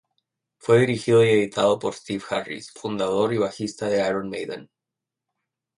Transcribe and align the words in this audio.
Fue 0.57 0.79
dirigido 0.79 1.23
y 1.23 1.29
editado 1.29 1.77
por 1.77 1.93
Steve 1.93 2.23
Harris, 2.27 2.71
fundador 2.71 3.35
y 3.35 3.37
bajista 3.37 3.87
de 3.87 4.03
Iron 4.09 4.31
Maiden. 4.31 4.67